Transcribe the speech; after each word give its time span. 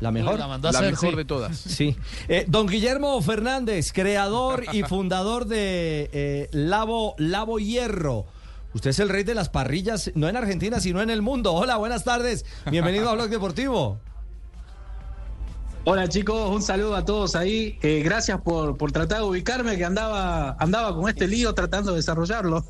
La 0.00 0.12
mejor. 0.12 0.38
La 0.38 0.46
mandó 0.46 0.68
a 0.68 0.72
La 0.72 0.78
hacer, 0.78 0.92
mejor 0.92 1.10
sí. 1.10 1.16
de 1.16 1.24
todas. 1.24 1.56
Sí. 1.78 1.96
Eh, 2.28 2.44
don 2.48 2.66
Guillermo 2.66 3.20
Fernández, 3.20 3.92
creador 3.92 4.64
y 4.72 4.82
fundador 4.82 5.46
de 5.46 6.08
eh, 6.12 6.48
Lavo, 6.52 7.14
Lavo 7.18 7.58
Hierro. 7.58 8.26
Usted 8.74 8.90
es 8.90 8.98
el 8.98 9.08
rey 9.08 9.24
de 9.24 9.34
las 9.34 9.48
parrillas, 9.48 10.10
no 10.14 10.28
en 10.28 10.36
Argentina, 10.36 10.78
sino 10.78 11.02
en 11.02 11.10
el 11.10 11.22
mundo. 11.22 11.52
Hola, 11.54 11.76
buenas 11.78 12.04
tardes. 12.04 12.44
Bienvenido 12.70 13.08
a 13.08 13.14
Blog 13.14 13.28
Deportivo. 13.28 13.98
Hola 15.84 16.06
chicos, 16.06 16.50
un 16.50 16.60
saludo 16.60 16.96
a 16.96 17.04
todos 17.06 17.34
ahí. 17.34 17.78
Eh, 17.80 18.02
gracias 18.04 18.42
por, 18.42 18.76
por 18.76 18.92
tratar 18.92 19.20
de 19.20 19.24
ubicarme, 19.24 19.78
que 19.78 19.86
andaba, 19.86 20.54
andaba 20.58 20.94
con 20.94 21.08
este 21.08 21.26
lío 21.26 21.54
tratando 21.54 21.92
de 21.92 21.96
desarrollarlo. 21.96 22.62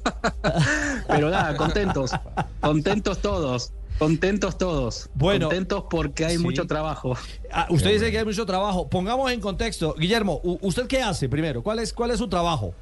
Pero 1.09 1.29
nada, 1.29 1.57
contentos, 1.57 2.13
contentos 2.61 3.19
todos, 3.21 3.73
contentos 3.99 4.57
todos. 4.59 5.11
Bueno, 5.15 5.47
contentos 5.47 5.85
porque 5.91 6.25
hay 6.25 6.37
sí. 6.37 6.43
mucho 6.43 6.67
trabajo. 6.67 7.17
Ah, 7.53 7.67
usted 7.71 7.93
dice 7.93 8.11
que 8.11 8.19
hay 8.19 8.25
mucho 8.25 8.47
trabajo. 8.47 8.89
Pongamos 8.89 9.31
en 9.33 9.41
contexto. 9.41 9.95
Guillermo, 9.99 10.41
¿usted 10.43 10.87
qué 10.87 11.03
hace 11.03 11.29
primero? 11.29 11.63
¿Cuál 11.63 11.81
es, 11.81 11.93
cuál 11.93 12.11
es 12.11 12.19
su 12.19 12.29
trabajo? 12.29 12.75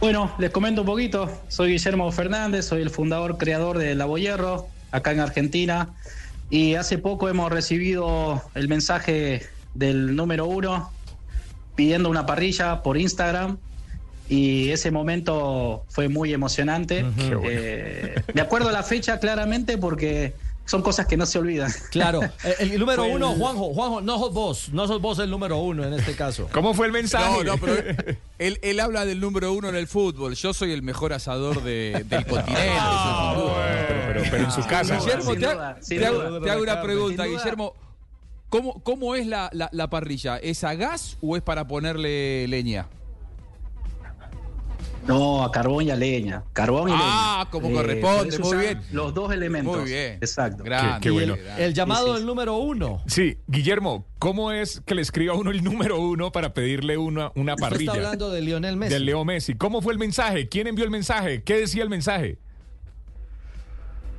Bueno, 0.00 0.32
les 0.38 0.50
comento 0.50 0.82
un 0.82 0.86
poquito. 0.86 1.30
Soy 1.48 1.72
Guillermo 1.72 2.10
Fernández, 2.10 2.66
soy 2.66 2.82
el 2.82 2.90
fundador, 2.90 3.38
creador 3.38 3.78
de 3.78 3.94
La 3.94 4.04
Boyerro, 4.04 4.66
acá 4.90 5.12
en 5.12 5.20
Argentina. 5.20 5.90
Y 6.50 6.74
hace 6.74 6.98
poco 6.98 7.28
hemos 7.28 7.50
recibido 7.52 8.42
el 8.54 8.68
mensaje 8.68 9.46
del 9.74 10.16
número 10.16 10.46
uno 10.46 10.90
pidiendo 11.76 12.10
una 12.10 12.26
parrilla 12.26 12.82
por 12.82 12.98
Instagram. 12.98 13.58
Y 14.28 14.70
ese 14.70 14.90
momento 14.90 15.84
fue 15.88 16.08
muy 16.08 16.32
emocionante. 16.32 17.04
Eh, 17.44 18.14
me 18.34 18.40
acuerdo 18.40 18.70
la 18.70 18.82
fecha 18.82 19.18
claramente 19.18 19.76
porque 19.78 20.34
son 20.64 20.80
cosas 20.80 21.06
que 21.06 21.16
no 21.16 21.26
se 21.26 21.38
olvidan. 21.38 21.70
Claro, 21.90 22.20
el, 22.60 22.78
número 22.78 23.02
Fue 23.02 23.10
el- 23.10 23.16
uno, 23.16 23.32
Juanjo, 23.32 23.74
Juanjo, 23.74 24.00
no 24.00 24.18
sos 24.18 24.32
vos, 24.32 24.68
no 24.72 24.86
sos 24.86 25.02
vos 25.02 25.18
el 25.18 25.28
número 25.28 25.58
uno 25.58 25.84
en 25.84 25.92
este 25.92 26.14
caso. 26.14 26.48
¿Cómo 26.52 26.72
fue 26.72 26.86
el 26.86 26.92
mensaje? 26.92 27.44
No, 27.44 27.56
no, 27.56 27.58
pero 27.58 27.74
él, 28.38 28.58
él 28.62 28.80
habla 28.80 29.04
del 29.04 29.20
número 29.20 29.52
uno 29.52 29.68
en 29.68 29.74
el 29.76 29.88
fútbol. 29.88 30.34
Yo 30.34 30.54
soy 30.54 30.72
el 30.72 30.82
mejor 30.82 31.12
asador 31.12 31.62
de- 31.62 32.04
del 32.08 32.24
continente. 32.26 32.70
Ah, 32.78 33.34
bueno, 33.36 33.52
pero, 33.88 34.00
pero, 34.06 34.22
pero 34.30 34.44
en 34.44 34.50
su 34.52 34.64
casa. 34.66 34.96
Guillermo, 34.98 35.34
te, 35.34 35.46
ha- 35.46 35.76
te 35.86 36.06
hago, 36.06 36.22
duda. 36.22 36.40
te 36.44 36.50
hago 36.50 36.62
una 36.62 36.80
pregunta. 36.80 37.24
Guillermo. 37.26 37.74
¿Cómo, 38.48 38.80
cómo 38.82 39.14
es 39.16 39.26
la, 39.26 39.50
la- 39.52 39.70
la 39.72 39.90
parrilla? 39.90 40.36
¿Es 40.38 40.62
a 40.62 40.74
gas 40.74 41.16
o 41.20 41.36
es 41.36 41.42
para 41.42 41.66
ponerle 41.66 42.46
leña? 42.48 42.86
No, 45.06 45.44
a 45.44 45.50
carbón 45.50 45.84
y 45.86 45.90
a 45.90 45.96
leña. 45.96 46.44
Carbón 46.52 46.88
y 46.88 46.92
leña. 46.92 47.02
Ah, 47.04 47.48
como 47.50 47.70
corresponde, 47.72 48.18
por 48.18 48.28
eso 48.28 48.42
muy 48.42 48.56
bien. 48.58 48.80
Los 48.92 49.12
dos 49.14 49.32
elementos. 49.32 49.76
Muy 49.80 49.90
bien. 49.90 50.14
Exacto. 50.14 50.62
Grande. 50.64 51.00
Qué 51.00 51.10
bueno. 51.10 51.34
el, 51.34 51.62
el 51.64 51.74
llamado 51.74 52.06
Sí, 52.06 52.10
sí, 52.12 52.16
del 52.18 52.26
número 52.26 52.56
uno. 52.56 53.02
Sí, 53.06 53.38
Guillermo, 53.46 54.06
¿cómo 54.18 54.52
es 54.52 54.80
que 54.86 54.94
le 54.94 55.02
escriba 55.02 55.34
a 55.34 55.36
uno 55.36 55.50
el 55.50 55.62
número 55.64 56.00
uno 56.00 56.30
para 56.32 56.54
pedirle 56.54 56.96
una, 56.98 57.32
una 57.34 57.54
Usted 57.54 57.68
parrilla? 57.68 57.92
está 57.92 58.02
hablando 58.06 58.30
de 58.30 58.40
Lionel 58.42 58.76
Messi. 58.76 58.92
De 58.94 59.00
Leo 59.00 59.24
Messi. 59.24 59.54
¿Cómo 59.54 59.82
fue 59.82 59.92
el 59.92 59.98
mensaje? 59.98 60.48
¿Quién 60.48 60.66
envió 60.66 60.84
el 60.84 60.90
mensaje? 60.90 61.42
¿Qué 61.42 61.56
decía 61.58 61.82
el 61.82 61.90
mensaje? 61.90 62.38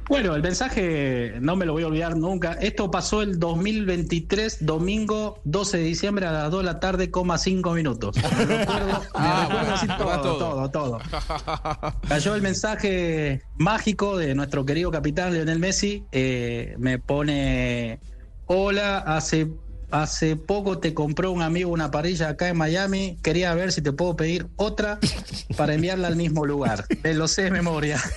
Bueno, 0.10 0.36
el 0.36 0.42
mensaje 0.42 1.36
no 1.40 1.56
me 1.56 1.66
lo 1.66 1.74
voy 1.74 1.84
a 1.84 1.88
olvidar 1.88 2.18
nunca. 2.18 2.54
Esto 2.54 2.92
pasó 2.92 3.22
el 3.22 3.40
2023, 3.40 4.66
domingo 4.66 5.40
12 5.46 5.78
de 5.78 5.84
diciembre 5.86 6.26
a 6.26 6.32
las 6.32 6.52
2 6.52 6.60
de 6.60 6.66
la 6.66 6.80
tarde, 6.80 7.10
coma 7.10 7.38
5 7.38 7.72
minutos. 7.74 8.16
Me 8.38 8.46
recuerdo, 8.46 8.86
me 8.88 8.96
Ah, 9.14 9.48
recuerdo 9.50 9.74
así 9.74 9.88
todo. 9.88 10.38
todo, 10.38 10.70
todo. 10.72 11.00
Cayó 12.10 12.36
el 12.36 12.42
mensaje 12.42 13.42
mágico 13.58 14.18
de 14.18 14.36
nuestro 14.36 14.66
querido 14.66 14.92
capitán 14.92 15.34
Lionel 15.34 15.60
Messi. 15.60 16.04
eh, 16.12 16.76
me 16.80 17.00
pone, 17.00 18.00
hola, 18.46 18.98
hace, 19.00 19.48
hace 19.94 20.36
poco 20.36 20.80
te 20.80 20.96
compró 20.96 21.32
un 21.32 21.44
amigo 21.44 21.70
una 21.70 21.92
parrilla 21.92 22.30
acá 22.30 22.50
en 22.50 22.58
Miami. 22.58 23.18
Quería 23.22 23.54
ver 23.54 23.72
si 23.72 23.82
te 23.84 23.92
puedo 23.94 24.16
pedir 24.16 24.48
otra 24.56 24.98
para 25.56 25.76
enviarla 25.76 26.08
al 26.08 26.16
mismo 26.16 26.46
lugar. 26.48 26.86
Me 27.04 27.14
lo 27.14 27.28
sé 27.28 27.44
de 27.44 27.52
memoria. 27.52 28.02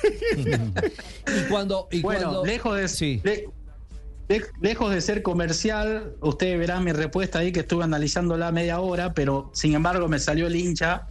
Y 1.28 1.48
cuando, 1.50 1.88
y 1.91 2.00
Bueno, 2.03 2.20
cuando- 2.22 2.44
lejos 2.47 2.76
de, 2.78 2.88
Sí. 2.88 3.20
le- 3.25 3.48
le- 4.28 4.42
lejos 4.60 4.92
de 4.94 5.00
ser 5.00 5.22
comercial, 5.22 6.14
ustedes 6.20 6.59
verán 6.59 6.84
mi 6.84 6.92
respuesta 6.92 7.41
ahí 7.41 7.53
que 7.53 7.60
estuve 7.60 7.84
analizándola 7.84 8.53
media 8.53 8.81
hora, 8.81 9.12
pero 9.12 9.50
sin 9.53 9.75
embargo 9.75 10.08
me 10.08 10.19
salió 10.19 10.47
el 10.47 10.54
hincha 10.56 11.08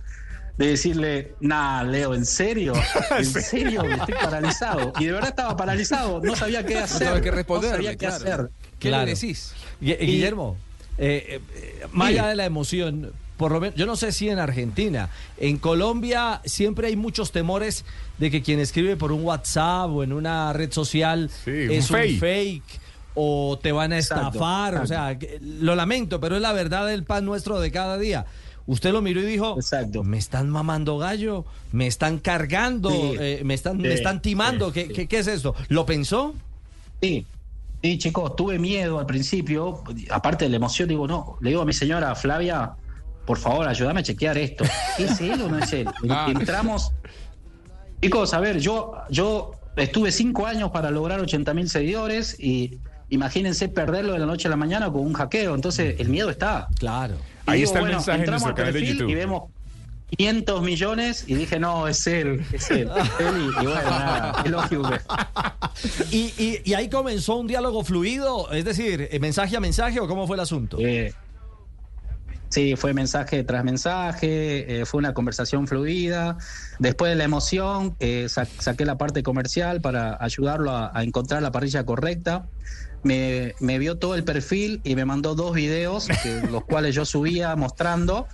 de 0.58 0.68
decirle, 0.68 1.36
nah, 1.42 1.84
Leo, 1.84 2.16
¿en 2.16 2.26
serio? 2.26 2.74
¿En 3.18 3.26
serio? 3.26 3.84
Estoy 3.84 4.16
paralizado. 4.16 4.94
Y 5.00 5.06
de 5.06 5.12
verdad 5.12 5.30
estaba 5.30 5.58
paralizado, 5.58 6.22
no 6.24 6.34
sabía 6.36 6.66
qué 6.66 6.78
hacer. 6.78 7.08
sabía 7.08 7.22
qué 7.22 7.32
responderle, 7.32 7.72
no 7.78 7.84
sabía 7.84 7.92
qué 7.92 7.97
claro. 8.08 8.16
hacer. 8.16 8.50
¿Qué 8.80 8.88
Claro. 8.90 9.06
le 9.06 9.14
decís? 9.16 9.53
Gu- 9.81 9.97
Guillermo, 10.00 10.58
eh, 10.97 11.41
eh, 11.56 11.86
más 11.91 12.09
allá 12.09 12.28
de 12.28 12.36
la 12.36 12.46
emoción, 12.46 13.12
por 13.38 13.52
lo 13.52 13.59
menos, 13.59 13.75
yo 13.75 13.86
no 13.86 13.96
sé 13.97 14.12
si 14.13 14.30
en 14.30 14.40
Argentina, 14.40 15.09
en 15.38 15.58
Colombia 15.58 16.41
siempre 16.46 16.88
hay 16.88 16.96
muchos 16.96 17.31
temores 17.31 17.84
de 18.18 18.31
que 18.31 18.41
quien 18.41 18.59
escribe 18.59 18.96
por 18.96 19.12
un 19.12 19.24
WhatsApp 19.24 19.90
o 19.90 20.03
en 20.03 20.14
una 20.14 20.53
red 20.53 20.72
social 20.72 21.30
Sí, 21.44 21.52
es 21.69 21.90
un 21.90 21.97
fake. 21.97 22.19
fake. 22.19 22.64
o 23.18 23.58
te 23.62 23.72
van 23.72 23.94
a 23.94 23.97
Exacto, 23.97 24.28
estafar, 24.28 24.75
o 24.75 24.88
sea, 24.88 25.18
lo 25.41 25.74
lamento, 25.75 26.19
pero 26.19 26.35
es 26.35 26.41
la 26.41 26.52
verdad 26.52 26.85
del 26.88 27.06
pan 27.06 27.24
nuestro 27.24 27.62
de 27.62 27.72
cada 27.72 27.97
día. 27.97 28.25
Usted 28.68 28.91
lo 28.91 29.02
miró 29.02 29.22
y 29.22 29.25
dijo, 29.25 29.56
Exacto. 29.58 30.03
me 30.03 30.18
están 30.18 30.50
mamando 30.50 30.97
gallo, 30.97 31.46
me 31.72 31.88
están 31.88 32.19
cargando, 32.19 32.90
Sí. 32.90 33.16
eh, 33.19 33.41
me, 33.46 33.53
están, 33.53 33.78
me 33.78 33.94
están 33.94 34.22
timando, 34.22 34.74
¿Qué, 34.74 34.90
qué, 34.90 35.08
qué 35.08 35.19
es 35.19 35.28
esto? 35.28 35.56
¿Lo 35.69 35.85
pensó? 35.85 36.34
Sí, 37.02 37.25
sí, 37.85 37.97
chicos, 38.00 38.35
tuve 38.35 38.57
miedo 38.57 39.00
al 39.00 39.06
principio, 39.06 39.84
aparte 40.09 40.46
de 40.46 40.50
la 40.50 40.56
emoción, 40.56 40.90
digo, 40.90 41.07
no, 41.07 41.38
le 41.41 41.51
digo 41.51 41.62
a 41.62 41.66
mi 41.66 41.73
señora 41.73 42.16
Flavia, 42.16 42.72
por 43.25 43.38
favor, 43.38 43.68
ayúdame 43.68 44.00
a 44.00 44.03
chequear 44.03 44.38
esto. 44.38 44.63
¿Es 44.97 45.22
él 45.22 45.40
o 45.41 45.50
no 45.50 45.59
es 45.59 45.72
él? 45.72 45.88
Ah. 46.09 46.28
Entramos. 46.29 46.91
Chicos, 48.01 48.34
a 48.34 48.40
ver, 48.40 48.59
yo, 48.59 48.94
yo 49.09 49.51
estuve 49.75 50.12
cinco 50.12 50.47
años 50.47 50.72
para 50.72 50.90
lograr 50.90 51.19
80 51.19 51.53
mil 51.53 51.69
seguidores 51.69 52.40
y 52.40 52.79
imagínense 53.09 53.69
perderlo 53.69 54.13
de 54.13 54.19
la 54.19 54.25
noche 54.25 54.47
a 54.47 54.52
la 54.52 54.57
mañana 54.57 54.91
con 54.91 55.02
un 55.02 55.13
hackeo. 55.13 55.53
Entonces, 55.53 56.00
el 56.00 56.09
miedo 56.09 56.29
está. 56.29 56.67
Claro. 56.79 57.16
Y 57.47 57.52
Ahí 57.52 57.59
digo, 57.59 57.67
está 57.67 57.79
el 57.79 57.85
bueno, 57.85 57.97
mensaje 57.97 58.16
en 58.16 58.22
entramos 58.22 58.44
nuestro 58.44 58.50
al 58.50 58.56
canal 58.56 58.73
de 58.73 58.79
perfil 58.79 58.97
YouTube. 58.97 59.12
Y 59.12 59.16
vemos 59.16 59.44
500 60.18 60.62
millones 60.62 61.24
y 61.28 61.34
dije, 61.36 61.60
no, 61.60 61.88
es 61.88 62.06
él, 62.08 62.46
es 62.54 62.70
él. 62.72 62.90
es 62.96 63.10
él 63.20 63.36
y, 63.38 63.64
y 63.64 63.66
bueno, 63.68 63.90
nada, 63.90 64.44
es 64.64 64.70
que- 64.70 66.16
Y, 66.16 66.34
y- 66.38 66.62
y 66.64 66.74
ahí 66.74 66.90
comenzó 66.90 67.36
un 67.36 67.48
diálogo 67.48 67.84
fluido, 67.84 68.52
es 68.52 68.64
decir, 68.66 69.08
eh, 69.12 69.20
mensaje 69.20 69.58
a 69.58 69.60
mensaje 69.60 70.00
o 70.00 70.08
cómo 70.08 70.28
fue 70.28 70.36
el 70.36 70.42
asunto. 70.42 70.78
Eh, 70.80 71.14
sí, 72.50 72.76
fue 72.78 72.94
mensaje 72.94 73.44
tras 73.44 73.64
mensaje, 73.64 74.82
eh, 74.82 74.86
fue 74.86 75.00
una 75.00 75.14
conversación 75.14 75.68
fluida. 75.68 76.38
Después 76.80 77.10
de 77.12 77.16
la 77.16 77.24
emoción, 77.26 77.96
eh, 78.00 78.28
sa- 78.30 78.46
saqué 78.46 78.86
la 78.86 78.98
parte 78.98 79.24
comercial 79.24 79.82
para 79.82 80.18
ayudarlo 80.24 80.72
a, 80.72 80.92
a 80.98 81.04
encontrar 81.04 81.42
la 81.42 81.52
parrilla 81.52 81.84
correcta. 81.86 82.48
Me, 83.04 83.54
me 83.60 83.78
vio 83.80 83.98
todo 83.98 84.16
el 84.16 84.24
perfil 84.24 84.82
y 84.84 84.96
me 84.96 85.06
mandó 85.06 85.36
dos 85.36 85.54
videos, 85.54 86.08
que- 86.24 86.42
los 86.50 86.64
cuales 86.64 86.96
yo 86.96 87.06
subía 87.06 87.56
mostrando. 87.56 88.28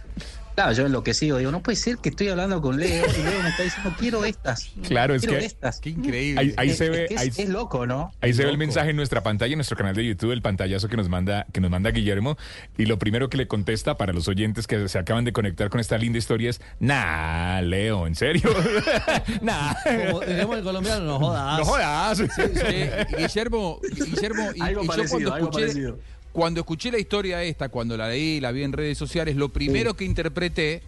Claro, 0.56 0.73
yo 0.73 0.85
enloquecido, 0.85 1.38
digo, 1.38 1.50
no 1.51 1.62
puede 1.63 1.75
ser 1.78 1.97
que 1.97 2.09
estoy 2.09 2.28
hablando 2.28 2.62
con 2.62 2.78
Leo 2.78 3.06
y 3.07 3.23
Leo 3.23 3.41
me 3.41 3.50
está 3.50 3.63
diciendo, 3.63 3.95
quiero 3.97 4.25
estas. 4.25 4.69
Claro, 4.88 5.16
es 5.16 5.22
quiero 5.22 5.39
que 5.39 5.45
estas. 5.45 5.79
Qué 5.79 5.91
increíble. 5.91 6.41
Ahí- 6.41 6.53
ahí 6.57 6.69
Es- 6.72 6.78
se 6.78 6.85
es 6.85 6.91
ve- 6.91 7.06
que 7.07 7.13
es, 7.16 7.22
ahí- 7.22 7.31
es 7.38 7.50
loco, 7.50 7.88
¿no? 7.88 8.12
Ahí 8.22 8.34
se 8.34 8.44
ve 8.44 8.50
el 8.51 8.57
mensaje 8.57 8.89
en 8.89 8.95
nuestra 8.97 9.23
pantalla, 9.23 9.53
en 9.53 9.57
nuestro 9.57 9.78
canal 9.78 9.95
de 9.95 10.06
YouTube, 10.06 10.31
el 10.34 10.41
pantallazo 10.41 10.88
que 10.89 10.97
nos 10.97 11.07
manda, 11.09 11.45
que 11.53 11.62
nos 11.62 11.72
manda 11.72 11.89
Guillermo. 11.91 12.38
Y 12.78 12.85
lo 12.85 13.00
primero 13.00 13.29
que 13.29 13.38
le 13.38 13.47
contesta 13.47 13.95
para 13.97 14.12
los 14.13 14.28
oyentes 14.28 14.67
que 14.67 14.88
se 14.89 15.00
acaban 15.00 15.23
de 15.23 15.31
conectar 15.34 15.69
con 15.69 15.79
esta 15.79 15.97
linda 15.97 16.19
historia 16.19 16.50
es, 16.50 16.59
nah, 16.79 17.62
Leo, 17.62 18.06
¿en 18.06 18.16
serio? 18.16 18.50
nah. 19.41 19.73
Como 20.07 20.19
decimos 20.19 20.57
en 20.57 20.63
colombiano, 20.63 21.06
no 21.06 21.19
jodas. 21.19 21.59
No 21.59 21.66
jodas. 21.66 22.19
Eh, 22.38 23.06
Guillermo, 23.18 23.79
Guillermo, 23.95 24.50
y, 24.56 24.62
Algo 24.62 24.81
y 24.83 24.85
yo 24.85 24.91
parecido, 24.91 25.09
cuando 25.29 25.33
algo 25.33 25.47
escuché, 25.47 25.66
parecido. 25.66 26.00
Cuando 26.31 26.62
escuché 26.62 26.92
la 26.92 27.00
historia 27.00 27.44
esta, 27.44 27.69
cuando 27.69 27.98
la 27.98 28.07
leí, 28.07 28.39
la 28.39 28.51
vi 28.51 28.63
en 28.63 28.74
redes 28.74 28.98
sociales, 28.98 29.36
lo 29.36 29.50
primero 29.50 29.95
que 29.95 30.06
interpreté 30.06 30.81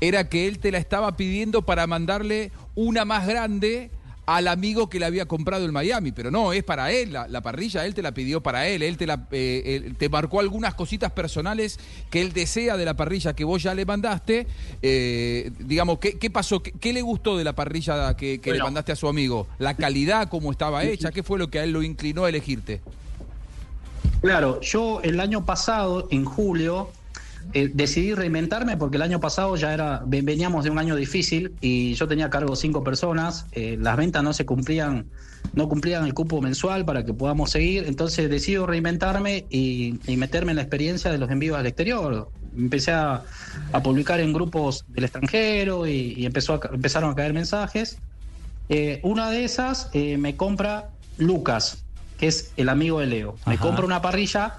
era 0.00 0.28
que 0.28 0.46
él 0.46 0.58
te 0.58 0.70
la 0.70 0.78
estaba 0.78 1.16
pidiendo 1.16 1.62
para 1.62 1.86
mandarle 1.86 2.50
una 2.74 3.04
más 3.04 3.26
grande 3.26 3.90
al 4.28 4.46
amigo 4.46 4.90
que 4.90 4.98
le 4.98 5.06
había 5.06 5.24
comprado 5.24 5.64
en 5.64 5.72
Miami, 5.72 6.12
pero 6.12 6.30
no, 6.30 6.52
es 6.52 6.62
para 6.62 6.92
él, 6.92 7.14
la, 7.14 7.26
la 7.28 7.40
parrilla, 7.40 7.86
él 7.86 7.94
te 7.94 8.02
la 8.02 8.12
pidió 8.12 8.42
para 8.42 8.68
él, 8.68 8.82
él 8.82 8.98
te, 8.98 9.06
la, 9.06 9.26
eh, 9.30 9.82
él 9.86 9.96
te 9.96 10.10
marcó 10.10 10.40
algunas 10.40 10.74
cositas 10.74 11.10
personales 11.12 11.80
que 12.10 12.20
él 12.20 12.34
desea 12.34 12.76
de 12.76 12.84
la 12.84 12.92
parrilla 12.92 13.32
que 13.32 13.44
vos 13.44 13.62
ya 13.62 13.74
le 13.74 13.86
mandaste. 13.86 14.46
Eh, 14.82 15.50
digamos, 15.60 15.98
¿qué, 15.98 16.18
qué 16.18 16.28
pasó? 16.28 16.62
¿Qué, 16.62 16.72
qué 16.72 16.92
le 16.92 17.00
gustó 17.00 17.38
de 17.38 17.44
la 17.44 17.54
parrilla 17.54 18.14
que, 18.18 18.38
que 18.38 18.52
le 18.52 18.58
mandaste 18.58 18.92
a 18.92 18.96
su 18.96 19.08
amigo? 19.08 19.46
¿La 19.58 19.72
calidad, 19.72 20.28
cómo 20.28 20.52
estaba 20.52 20.84
hecha? 20.84 21.10
¿Qué 21.10 21.22
fue 21.22 21.38
lo 21.38 21.48
que 21.48 21.60
a 21.60 21.64
él 21.64 21.70
lo 21.70 21.82
inclinó 21.82 22.26
a 22.26 22.28
elegirte? 22.28 22.82
Claro, 24.20 24.60
yo 24.60 25.00
el 25.02 25.20
año 25.20 25.44
pasado, 25.44 26.08
en 26.10 26.24
julio, 26.24 26.90
eh, 27.54 27.70
decidí 27.72 28.14
reinventarme 28.14 28.76
porque 28.76 28.96
el 28.96 29.02
año 29.02 29.20
pasado 29.20 29.56
ya 29.56 29.72
era, 29.72 30.02
veníamos 30.04 30.64
de 30.64 30.70
un 30.70 30.78
año 30.78 30.96
difícil 30.96 31.54
y 31.60 31.94
yo 31.94 32.06
tenía 32.06 32.26
a 32.26 32.30
cargo 32.30 32.56
cinco 32.56 32.84
personas, 32.84 33.46
eh, 33.52 33.78
las 33.80 33.96
ventas 33.96 34.22
no 34.22 34.34
se 34.34 34.44
cumplían, 34.44 35.06
no 35.54 35.68
cumplían 35.68 36.04
el 36.04 36.12
cupo 36.12 36.42
mensual 36.42 36.84
para 36.84 37.04
que 37.04 37.14
podamos 37.14 37.52
seguir, 37.52 37.84
entonces 37.86 38.28
decido 38.28 38.66
reinventarme 38.66 39.46
y, 39.48 39.98
meterme 40.16 40.52
en 40.52 40.56
la 40.56 40.62
experiencia 40.62 41.10
de 41.10 41.18
los 41.18 41.30
envíos 41.30 41.56
al 41.56 41.66
exterior. 41.66 42.28
Empecé 42.56 42.92
a, 42.92 43.22
publicar 43.82 44.20
en 44.20 44.32
grupos 44.32 44.84
del 44.88 45.04
extranjero 45.04 45.86
y, 45.86 46.26
empezó 46.26 46.54
a, 46.54 46.60
empezaron 46.72 47.12
a 47.12 47.14
caer 47.14 47.32
mensajes. 47.32 47.98
Eh, 48.68 49.00
una 49.04 49.30
de 49.30 49.44
esas 49.44 49.90
me 49.94 50.36
compra 50.36 50.90
Lucas, 51.16 51.84
que 52.18 52.26
es 52.26 52.52
el 52.56 52.68
amigo 52.68 53.00
de 53.00 53.06
Leo. 53.06 53.36
Me 53.46 53.56
compra 53.56 53.84
una 53.84 54.02
parrilla 54.02 54.58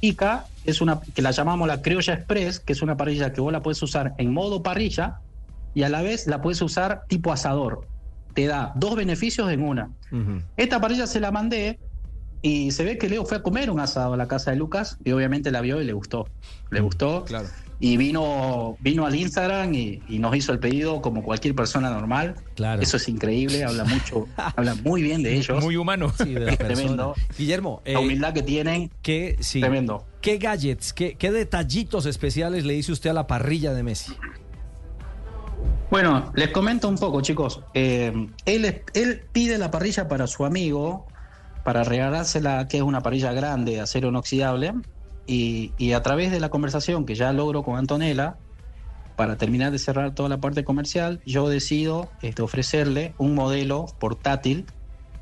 ICA 0.00 0.46
es 0.64 0.80
una 0.80 1.00
que 1.00 1.22
la 1.22 1.30
llamamos 1.30 1.68
la 1.68 1.82
Criolla 1.82 2.14
Express, 2.14 2.60
que 2.60 2.72
es 2.72 2.82
una 2.82 2.96
parrilla 2.96 3.32
que 3.32 3.40
vos 3.40 3.52
la 3.52 3.62
puedes 3.62 3.82
usar 3.82 4.14
en 4.18 4.32
modo 4.32 4.62
parrilla 4.62 5.20
y 5.74 5.82
a 5.82 5.88
la 5.88 6.02
vez 6.02 6.26
la 6.26 6.40
puedes 6.40 6.60
usar 6.62 7.04
tipo 7.08 7.32
asador. 7.32 7.86
Te 8.34 8.46
da 8.46 8.72
dos 8.74 8.96
beneficios 8.96 9.50
en 9.50 9.62
una. 9.62 9.90
Esta 10.56 10.80
parrilla 10.80 11.06
se 11.06 11.20
la 11.20 11.30
mandé 11.30 11.78
y 12.42 12.70
se 12.70 12.84
ve 12.84 12.98
que 12.98 13.08
Leo 13.08 13.24
fue 13.24 13.38
a 13.38 13.42
comer 13.42 13.70
un 13.70 13.80
asado 13.80 14.14
a 14.14 14.16
la 14.16 14.28
casa 14.28 14.50
de 14.50 14.56
Lucas 14.56 14.96
y 15.04 15.12
obviamente 15.12 15.50
la 15.50 15.60
vio 15.60 15.80
y 15.80 15.84
le 15.84 15.92
gustó. 15.92 16.28
Le 16.70 16.80
gustó. 16.80 17.24
Claro 17.24 17.48
y 17.80 17.96
vino, 17.96 18.76
vino 18.80 19.06
al 19.06 19.14
Instagram 19.14 19.74
y, 19.74 20.00
nos 20.18 20.34
hizo 20.36 20.52
el 20.52 20.58
pedido 20.58 21.02
como 21.02 21.22
cualquier 21.22 21.54
persona 21.54 21.90
normal. 21.90 22.36
Claro. 22.54 22.80
Eso 22.80 22.96
es 22.96 23.08
increíble, 23.08 23.64
habla 23.64 23.84
mucho, 23.84 24.26
habla 24.36 24.74
muy 24.76 25.02
bien 25.02 25.22
de 25.22 25.36
ellos. 25.36 25.62
Muy 25.62 25.76
humano. 25.76 26.12
Sí, 26.16 26.34
de 26.34 26.56
tremendo. 26.56 27.14
Guillermo, 27.36 27.82
la 27.84 28.00
humildad 28.00 28.32
que 28.32 28.42
tienen. 28.42 28.90
Qué, 29.02 29.36
sí, 29.40 29.60
tremendo. 29.60 30.06
¿Qué 30.20 30.38
gadgets, 30.38 30.92
qué, 30.92 31.16
qué 31.16 31.30
detallitos 31.30 32.06
especiales 32.06 32.64
le 32.64 32.74
dice 32.74 32.92
usted 32.92 33.10
a 33.10 33.14
la 33.14 33.26
parrilla 33.26 33.74
de 33.74 33.82
Messi? 33.82 34.14
Bueno, 35.90 36.32
les 36.34 36.48
comento 36.50 36.88
un 36.88 36.96
poco, 36.96 37.20
chicos. 37.20 37.60
Eh, 37.74 38.12
él, 38.46 38.82
él 38.94 39.22
pide 39.32 39.58
la 39.58 39.70
parrilla 39.70 40.08
para 40.08 40.26
su 40.26 40.44
amigo, 40.44 41.06
para 41.62 41.84
regalársela, 41.84 42.66
que 42.68 42.78
es 42.78 42.82
una 42.82 43.00
parrilla 43.00 43.32
grande 43.32 43.72
de 43.72 43.80
acero 43.80 44.08
inoxidable. 44.08 44.74
Y, 45.26 45.92
a 45.92 46.02
través 46.02 46.30
de 46.30 46.40
la 46.40 46.50
conversación 46.50 47.06
que 47.06 47.14
ya 47.14 47.32
logro 47.32 47.62
con 47.62 47.76
Antonella, 47.76 48.36
para 49.16 49.36
terminar 49.36 49.72
de 49.72 49.78
cerrar 49.78 50.14
toda 50.14 50.28
la 50.28 50.38
parte 50.38 50.64
comercial, 50.64 51.20
yo 51.24 51.48
decido 51.48 52.10
este, 52.20 52.42
ofrecerle 52.42 53.14
un 53.16 53.34
modelo 53.34 53.86
portátil, 53.98 54.66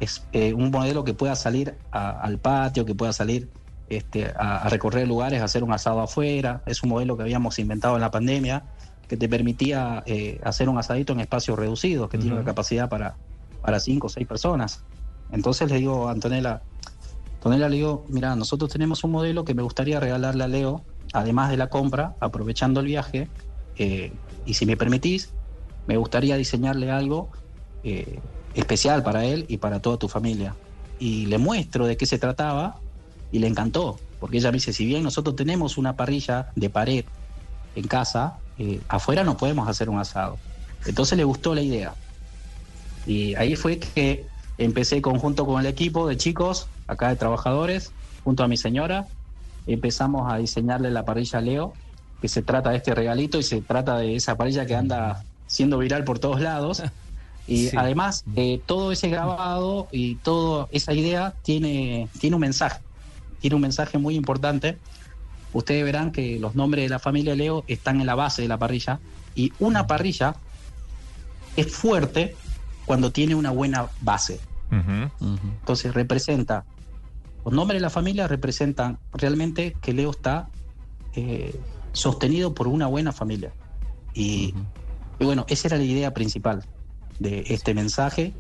es, 0.01 0.27
eh, 0.33 0.55
un 0.55 0.71
modelo 0.71 1.05
que 1.05 1.15
pueda 1.15 1.37
salir 1.37 1.77
al 1.91 2.39
patio, 2.39 2.85
que 2.85 2.95
pueda 2.95 3.13
salir 3.13 3.49
este, 3.89 4.33
a, 4.37 4.69
recorrer 4.69 5.07
lugares, 5.07 5.41
a 5.41 5.45
hacer 5.45 5.63
un 5.63 5.73
asado 5.73 6.01
afuera. 6.01 6.63
Es 6.67 6.83
un 6.83 6.89
modelo 6.91 7.17
que 7.17 7.23
habíamos 7.23 7.59
inventado 7.59 7.95
en 7.95 8.01
la 8.01 8.11
pandemia, 8.11 8.65
que 9.07 9.17
te 9.17 9.29
permitía 9.29 10.03
eh, 10.07 10.41
hacer 10.43 10.69
un 10.69 10.79
asadito 10.79 11.13
en 11.13 11.21
espacios 11.21 11.59
reducidos, 11.59 12.09
que 12.09 12.19
tiene 12.19 12.35
una 12.35 12.45
capacidad 12.45 12.89
para, 12.89 13.17
para 13.61 13.79
cinco 13.79 14.07
o 14.07 14.11
seis 14.11 14.27
personas. 14.27 14.83
Entonces 15.31 15.71
le 15.71 15.79
digo 15.79 16.09
a 16.09 16.13
Antonella, 16.13 16.63
Antonella 17.43 17.69
le 17.69 17.75
digo, 17.75 18.07
mira, 18.09 18.37
nosotros 18.37 18.71
tenemos 18.71 19.03
un 19.03 19.11
modelo 19.11 19.45
que 19.45 19.53
me 19.53 19.65
gustaría 19.65 19.99
regalarle 19.99 20.45
a 20.45 20.47
Leo, 20.49 20.87
además 21.13 21.51
de 21.51 21.57
la 21.57 21.67
compra, 21.67 22.15
aprovechando 22.21 22.79
el 22.79 22.87
viaje, 22.87 23.33
eh, 23.75 24.21
y 24.45 24.55
si 24.55 24.65
me 24.65 24.77
permitís, 24.77 25.35
me 25.85 25.97
gustaría 25.97 26.37
diseñarle 26.37 26.93
algo 26.93 27.33
eh, 27.83 28.23
especial 28.55 29.03
para 29.03 29.25
él 29.25 29.45
y 29.49 29.57
para 29.57 29.81
toda 29.81 29.99
tu 29.99 30.09
familia. 30.09 30.57
Y 30.97 31.27
le 31.27 31.39
muestro 31.39 31.89
de 31.89 31.97
qué 31.97 32.07
se 32.07 32.21
trataba 32.21 32.81
y 33.29 33.41
le 33.41 33.49
encantó, 33.49 34.05
porque 34.21 34.37
ella 34.37 34.53
me 34.53 34.59
dice, 34.59 34.73
si 34.73 34.87
bien 34.87 35.03
nosotros 35.03 35.35
tenemos 35.35 35.79
una 35.79 35.97
parrilla 35.97 36.53
de 36.55 36.71
pared 36.71 37.07
en 37.75 37.89
casa, 37.89 38.45
eh, 38.57 38.85
afuera 38.89 39.25
no 39.25 39.37
podemos 39.37 39.69
hacer 39.69 39.91
un 39.91 39.99
asado. 39.99 40.41
Entonces 40.85 41.19
le 41.19 41.25
gustó 41.25 41.57
la 41.57 41.63
idea. 41.63 41.99
Y 43.05 43.35
ahí 43.35 43.57
fue 43.57 43.81
que 43.81 44.32
empecé 44.65 45.03
conjunto 45.03 45.47
con 45.47 45.61
el 45.61 45.67
equipo 45.67 46.07
de 46.07 46.17
chicos 46.17 46.69
acá 46.87 47.09
de 47.09 47.17
trabajadores, 47.17 47.93
junto 48.25 48.43
a 48.43 48.49
mi 48.49 48.57
señora. 48.57 49.07
Empezamos 49.67 50.33
a 50.33 50.37
diseñarle 50.37 50.91
la 50.91 51.05
parrilla 51.05 51.39
a 51.39 51.43
Leo, 51.43 51.73
que 52.21 52.29
se 52.29 52.43
trata 52.43 52.71
de 52.71 52.77
este 52.77 52.95
regalito 52.95 53.39
y 53.39 53.43
se 53.43 53.61
trata 53.61 53.99
de 53.99 54.17
esa 54.17 54.37
parrilla 54.37 54.67
que 54.67 54.75
anda 54.75 55.25
siendo 55.47 55.79
viral 55.79 56.05
por 56.05 56.19
todos 56.19 56.41
lados. 56.41 56.83
Y 57.49 57.77
además, 57.77 58.23
eh, 58.37 58.61
todo 58.67 58.93
ese 58.93 59.09
grabado 59.09 59.89
y 59.91 60.15
toda 60.15 60.69
esa 60.71 60.93
idea 60.95 61.35
tiene, 61.43 62.09
tiene 62.21 62.37
un 62.37 62.41
mensaje, 62.41 62.81
tiene 63.41 63.57
un 63.57 63.63
mensaje 63.63 63.99
muy 63.99 64.15
importante. 64.15 64.79
Ustedes 65.53 65.85
verán 65.85 66.13
que 66.13 66.39
los 66.39 66.55
nombres 66.55 66.85
de 66.85 66.89
la 66.89 67.01
familia 67.01 67.35
Leo 67.35 67.65
están 67.67 68.01
en 68.01 68.07
la 68.07 68.15
base 68.15 68.43
de 68.43 68.49
la 68.49 68.59
parrilla 68.59 69.01
y 69.35 69.53
una 69.59 69.89
parrilla 69.89 70.37
es 71.57 71.75
fuerte 71.75 72.37
cuando 72.87 73.11
tiene 73.11 73.35
una 73.35 73.51
buena 73.51 73.89
base. 74.01 74.39
Entonces 74.73 75.93
representa 75.93 76.65
los 77.45 77.53
nombres 77.53 77.79
de 77.79 77.83
la 77.83 77.91
familia 77.91 78.29
representan 78.29 78.99
realmente 79.13 79.77
que 79.81 79.93
Leo 79.93 80.11
está 80.11 80.49
eh, 81.15 81.55
sostenido 81.93 82.55
por 82.55 82.69
una 82.69 82.87
buena 82.87 83.13
familia. 83.13 83.53
Y, 84.15 84.55
bueno, 85.19 85.45
esa 85.49 85.69
era 85.69 85.77
la 85.77 85.85
idea 85.85 86.15
principal 86.15 86.65
de 87.19 87.45
este 87.49 87.75
mensaje. 87.75 88.33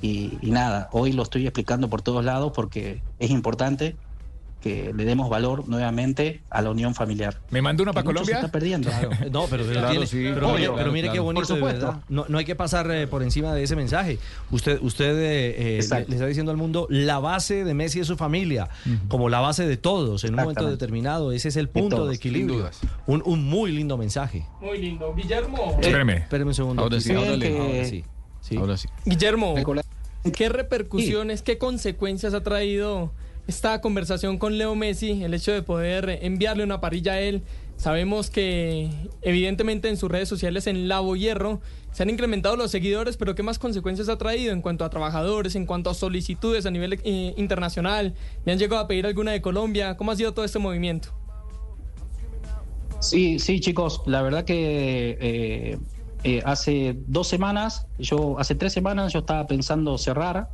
y, 0.00 0.38
nada, 0.42 0.88
hoy 0.92 1.12
lo 1.12 1.22
estoy 1.22 1.46
explicando 1.46 1.88
por 1.88 2.02
todos 2.02 2.24
lados 2.24 2.52
porque 2.54 3.00
es 3.18 3.30
importante 3.30 3.96
que 4.62 4.92
le 4.94 5.04
demos 5.04 5.28
valor 5.28 5.68
nuevamente 5.68 6.42
a 6.48 6.62
la 6.62 6.70
unión 6.70 6.94
familiar. 6.94 7.40
¿Me 7.50 7.60
mandó 7.60 7.82
una 7.82 7.92
para 7.92 8.04
Colombia? 8.04 8.36
Se 8.36 8.40
está 8.40 8.52
perdiendo. 8.52 8.90
No, 9.32 9.46
pero, 9.48 9.64
mire, 10.92 11.10
qué 11.10 11.18
bonito, 11.18 11.54
de 11.54 11.60
verdad. 11.60 12.00
No, 12.08 12.26
no, 12.28 12.38
hay 12.38 12.44
que 12.44 12.54
pasar 12.54 12.90
eh, 12.90 13.06
por 13.06 13.22
encima 13.22 13.52
de 13.54 13.62
ese 13.62 13.76
mensaje. 13.76 14.18
Usted, 14.50 14.78
usted 14.82 15.16
eh, 15.16 15.78
eh, 15.78 16.04
le, 16.08 16.14
está 16.14 16.26
diciendo 16.26 16.50
al 16.52 16.58
mundo 16.58 16.86
la 16.90 17.18
base 17.18 17.64
de 17.64 17.74
Messi 17.74 18.00
es 18.00 18.06
su 18.06 18.16
familia, 18.16 18.68
como 19.08 19.28
la 19.28 19.40
base 19.40 19.66
de 19.66 19.76
todos 19.76 20.24
en 20.24 20.34
un 20.34 20.40
momento 20.40 20.68
determinado. 20.68 21.32
Ese 21.32 21.48
es 21.48 21.56
el 21.56 21.68
punto 21.68 22.06
de, 22.06 22.14
equilibrio. 22.14 22.70
Un, 23.06 23.22
un, 23.24 23.44
muy 23.44 23.72
lindo 23.72 23.96
mensaje. 23.96 24.46
Muy 24.60 24.78
lindo. 24.78 25.14
Guillermo. 25.14 25.78
Espéreme. 25.80 26.18
Espéreme 26.18 26.50
un 26.50 26.54
segundo. 26.54 26.82
Ahora 26.82 27.00
sí, 27.00 27.12
ahora, 27.12 27.36
sí. 27.84 28.56
Ahora 28.56 28.76
sí. 28.76 28.88
Guillermo, 29.04 29.54
¿qué 30.36 30.48
repercusiones, 30.48 31.42
qué 31.42 31.58
consecuencias 31.58 32.34
ha 32.34 32.42
traído 32.42 33.12
esta 33.46 33.80
conversación 33.80 34.38
con 34.38 34.56
Leo 34.56 34.74
Messi, 34.74 35.22
el 35.22 35.34
hecho 35.34 35.52
de 35.52 35.62
poder 35.62 36.20
enviarle 36.22 36.64
una 36.64 36.80
parrilla 36.80 37.14
a 37.14 37.20
él. 37.20 37.42
Sabemos 37.76 38.30
que 38.30 38.90
evidentemente 39.22 39.88
en 39.88 39.96
sus 39.96 40.10
redes 40.10 40.28
sociales 40.28 40.66
en 40.68 40.86
Lavo 40.86 41.16
Hierro 41.16 41.60
se 41.90 42.04
han 42.04 42.10
incrementado 42.10 42.56
los 42.56 42.70
seguidores, 42.70 43.16
pero 43.16 43.34
¿qué 43.34 43.42
más 43.42 43.58
consecuencias 43.58 44.08
ha 44.08 44.16
traído 44.16 44.52
en 44.52 44.62
cuanto 44.62 44.84
a 44.84 44.90
trabajadores, 44.90 45.56
en 45.56 45.66
cuanto 45.66 45.90
a 45.90 45.94
solicitudes 45.94 46.64
a 46.64 46.70
nivel 46.70 47.00
eh, 47.02 47.34
internacional? 47.36 48.14
¿Me 48.44 48.52
han 48.52 48.58
llegado 48.58 48.80
a 48.80 48.86
pedir 48.86 49.06
alguna 49.06 49.32
de 49.32 49.42
Colombia? 49.42 49.96
¿Cómo 49.96 50.12
ha 50.12 50.16
sido 50.16 50.32
todo 50.32 50.44
este 50.44 50.58
movimiento? 50.58 51.08
Sí, 53.00 53.40
sí, 53.40 53.58
chicos, 53.58 54.02
la 54.06 54.22
verdad 54.22 54.44
que 54.44 55.18
eh, 55.20 55.78
eh, 56.22 56.42
hace 56.44 56.96
dos 57.08 57.26
semanas, 57.26 57.88
yo 57.98 58.38
hace 58.38 58.54
tres 58.54 58.72
semanas 58.72 59.12
yo 59.12 59.18
estaba 59.18 59.48
pensando 59.48 59.98
cerrar 59.98 60.50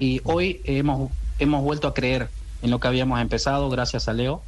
y 0.00 0.20
hoy 0.24 0.60
hemos 0.64 1.12
hemos 1.40 1.62
vuelto 1.62 1.88
a 1.88 1.94
creer 1.94 2.28
en 2.62 2.70
lo 2.70 2.78
que 2.78 2.86
habíamos 2.86 3.20
empezado 3.20 3.68
gracias 3.70 4.06
a 4.08 4.12
Leo 4.12 4.42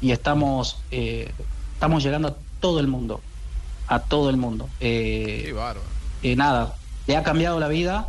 y 0.00 0.10
estamos, 0.10 0.78
eh, 0.90 1.30
estamos 1.74 2.02
llegando 2.02 2.28
a 2.28 2.34
todo 2.60 2.80
el 2.80 2.88
mundo, 2.88 3.20
a 3.86 4.00
todo 4.00 4.30
el 4.30 4.36
mundo. 4.36 4.68
Eh, 4.80 5.42
Qué 5.46 5.52
bárbaro. 5.52 5.86
Eh, 6.22 6.34
nada, 6.34 6.74
le 7.06 7.16
ha 7.16 7.22
cambiado 7.22 7.60
la 7.60 7.68
vida 7.68 8.08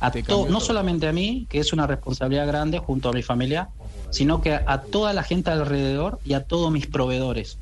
a 0.00 0.10
todo, 0.12 0.48
no 0.48 0.60
solamente 0.60 1.08
a 1.08 1.12
mí, 1.12 1.46
que 1.50 1.58
es 1.58 1.72
una 1.72 1.86
responsabilidad 1.86 2.46
grande 2.46 2.78
junto 2.78 3.08
a 3.08 3.12
mi 3.12 3.22
familia, 3.22 3.68
sino 4.10 4.40
que 4.40 4.54
a 4.54 4.82
toda 4.82 5.12
la 5.12 5.24
gente 5.24 5.50
alrededor 5.50 6.20
y 6.24 6.34
a 6.34 6.44
todos 6.44 6.70
mis 6.70 6.86
proveedores. 6.86 7.58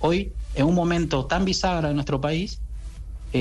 Hoy, 0.00 0.32
en 0.56 0.66
un 0.66 0.74
momento 0.74 1.26
tan 1.26 1.44
bisagra 1.44 1.88
en 1.88 1.94
nuestro 1.94 2.20
país, 2.20 2.60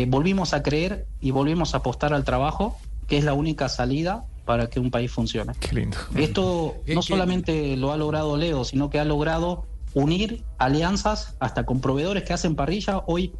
volvimos 0.08 0.54
a 0.54 0.62
creer 0.62 1.08
y 1.22 1.32
volvimos 1.32 1.74
a 1.74 1.78
apostar 1.78 2.14
al 2.14 2.24
trabajo, 2.24 2.78
que 3.08 3.18
es 3.18 3.24
la 3.24 3.34
única 3.34 3.68
salida 3.68 4.26
para 4.46 4.70
que 4.70 4.80
un 4.80 4.92
país 4.92 5.12
funcione. 5.12 5.54
Qué 5.60 5.75
lindo. 5.75 5.98
Esto 6.16 6.75
no 6.88 7.02
solamente 7.02 7.75
lo 7.78 7.92
ha 7.92 7.98
logrado 7.98 8.38
Leo, 8.38 8.64
sino 8.64 8.90
que 8.90 9.00
ha 9.00 9.06
logrado 9.06 9.66
unir 9.94 10.44
alianzas 10.58 11.36
hasta 11.40 11.66
con 11.66 11.82
proveedores 11.82 12.24
que 12.24 12.34
hacen 12.34 12.56
parrilla. 12.56 13.02
Hoy 13.08 13.34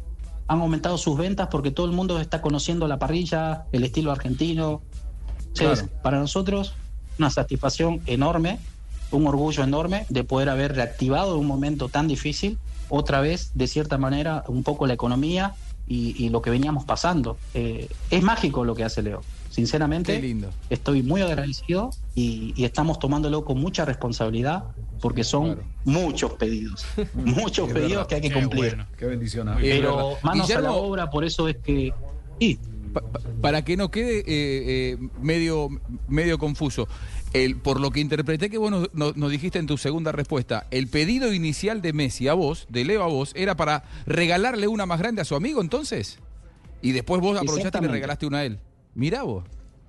han 0.48 0.60
aumentado 0.60 0.98
sus 0.98 1.16
ventas 1.16 1.48
porque 1.50 1.70
todo 1.70 1.86
el 1.86 1.92
mundo 1.92 2.20
está 2.20 2.42
conociendo 2.42 2.88
la 2.88 2.98
parrilla, 2.98 3.66
el 3.72 3.84
estilo 3.84 4.10
argentino. 4.10 4.82
para 6.02 6.18
nosotros 6.18 6.74
una 7.18 7.30
satisfacción 7.30 8.02
enorme, 8.06 8.58
un 9.10 9.26
orgullo 9.26 9.62
enorme 9.62 10.06
de 10.08 10.24
poder 10.24 10.48
haber 10.48 10.74
reactivado 10.74 11.34
en 11.34 11.40
un 11.40 11.46
momento 11.46 11.88
tan 11.88 12.08
difícil 12.08 12.58
otra 12.88 13.20
vez, 13.20 13.52
de 13.54 13.66
cierta 13.66 13.98
manera, 13.98 14.44
un 14.48 14.62
poco 14.62 14.86
la 14.86 14.94
economía 14.94 15.54
y, 15.88 16.28
lo 16.30 16.42
que 16.42 16.50
veníamos 16.50 16.84
pasando. 16.84 17.36
Eh, 17.54 17.88
es 18.10 18.22
mágico 18.22 18.64
lo 18.64 18.74
que 18.74 18.84
hace 18.84 19.02
Leo. 19.02 19.22
Sinceramente, 19.56 20.36
estoy 20.68 21.02
muy 21.02 21.22
agradecido 21.22 21.88
y, 22.14 22.52
estamos 22.62 22.98
tomándolo 22.98 23.42
con 23.42 23.58
mucha 23.58 23.86
responsabilidad 23.86 24.64
porque 25.00 25.24
son 25.24 25.62
muchos 25.86 26.34
pedidos, 26.34 26.84
muchos 27.14 27.72
pedidos 27.72 28.06
que 28.06 28.16
hay 28.16 28.20
que 28.20 28.32
cumplir. 28.34 28.84
Qué 28.98 29.06
bendición. 29.06 29.48
Pero 29.58 30.18
manos 30.22 30.50
a 30.50 30.60
la 30.60 30.72
obra, 30.72 31.08
por 31.08 31.24
eso 31.24 31.48
es 31.48 31.56
que... 31.56 31.94
Sí. 32.38 32.58
para 33.40 33.64
que 33.64 33.78
no 33.78 33.90
quede 33.90 34.18
eh, 34.18 34.24
eh, 34.26 34.98
medio, 35.22 35.70
medio 36.06 36.36
confuso, 36.36 36.86
el, 37.32 37.56
por 37.56 37.80
lo 37.80 37.90
que 37.90 38.00
interpreté 38.00 38.50
que 38.50 38.58
vos 38.58 38.70
nos, 38.92 39.16
nos, 39.16 39.30
dijiste 39.30 39.58
en 39.58 39.66
tu 39.66 39.78
segunda 39.78 40.12
respuesta, 40.12 40.66
el 40.70 40.88
pedido 40.88 41.32
inicial 41.32 41.80
de 41.80 41.94
Messi 41.94 42.28
a 42.28 42.34
vos, 42.34 42.66
de 42.68 42.84
Leo 42.84 43.02
a 43.02 43.06
vos, 43.06 43.32
era 43.34 43.56
para 43.56 43.84
regalarle 44.04 44.68
una 44.68 44.84
más 44.84 44.98
grande 44.98 45.22
a 45.22 45.24
su 45.24 45.34
amigo 45.34 45.62
entonces. 45.62 46.18
Y 46.82 46.92
después 46.92 47.22
vos 47.22 47.38
aprovechaste 47.38 47.78
y 47.78 47.80
le 47.80 47.88
regalaste 47.88 48.26
una 48.26 48.40
a 48.40 48.44
él. 48.44 48.58
Mirá 48.96 49.22
vos. 49.22 49.44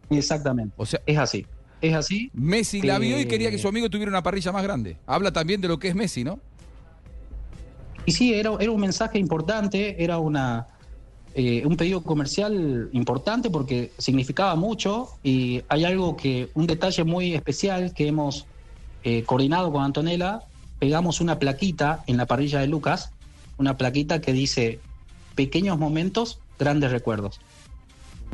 Exactamente. 0.09 0.73
O 0.77 0.85
sea, 0.85 1.01
es 1.05 1.17
así. 1.17 1.45
Es 1.81 1.95
así. 1.95 2.29
Messi 2.33 2.81
la 2.81 2.99
vio 2.99 3.19
y 3.19 3.25
quería 3.25 3.49
que 3.49 3.57
su 3.57 3.67
amigo 3.67 3.89
tuviera 3.89 4.09
una 4.11 4.21
parrilla 4.21 4.51
más 4.51 4.63
grande. 4.63 4.97
Habla 5.07 5.31
también 5.31 5.61
de 5.61 5.69
lo 5.69 5.79
que 5.79 5.87
es 5.87 5.95
Messi, 5.95 6.23
¿no? 6.23 6.39
Y 8.05 8.11
sí, 8.11 8.33
era, 8.33 8.51
era 8.59 8.71
un 8.71 8.81
mensaje 8.81 9.17
importante, 9.17 10.03
era 10.03 10.17
una, 10.17 10.67
eh, 11.35 11.63
un 11.65 11.77
pedido 11.77 12.01
comercial 12.03 12.89
importante 12.93 13.49
porque 13.49 13.91
significaba 13.97 14.55
mucho 14.55 15.09
y 15.23 15.61
hay 15.69 15.85
algo 15.85 16.17
que, 16.17 16.49
un 16.53 16.67
detalle 16.67 17.03
muy 17.03 17.33
especial 17.33 17.93
que 17.93 18.07
hemos 18.07 18.45
eh, 19.03 19.23
coordinado 19.23 19.71
con 19.71 19.83
Antonella, 19.83 20.41
pegamos 20.79 21.21
una 21.21 21.37
plaquita 21.37 22.03
en 22.07 22.17
la 22.17 22.25
parrilla 22.25 22.59
de 22.59 22.67
Lucas, 22.67 23.11
una 23.57 23.77
plaquita 23.77 24.19
que 24.19 24.33
dice 24.33 24.79
pequeños 25.35 25.77
momentos, 25.77 26.39
grandes 26.57 26.91
recuerdos. 26.91 27.39